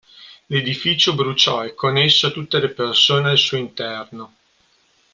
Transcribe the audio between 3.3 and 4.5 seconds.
suo interno.